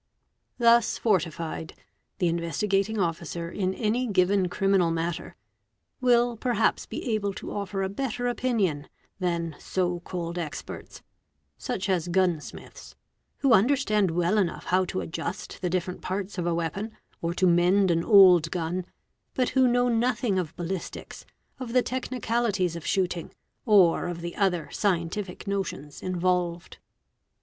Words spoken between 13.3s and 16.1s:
who understand well enough how to adjus the different